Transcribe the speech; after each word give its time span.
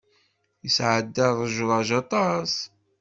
Yesɛedda 0.63 1.27
ṛejṛaj 1.39 1.89
aṭas. 2.01 2.53